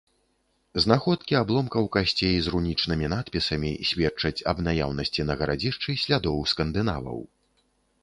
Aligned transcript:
Знаходкі 0.85 1.33
абломкаў 1.39 1.85
касцей 1.97 2.39
з 2.47 2.55
рунічнымі 2.55 3.11
надпісамі 3.15 3.71
сведчаць 3.93 4.35
аб 4.55 4.65
наяўнасці 4.71 5.21
на 5.31 5.41
гарадзішчы 5.45 5.91
слядоў 6.07 6.45
скандынаваў. 6.57 7.17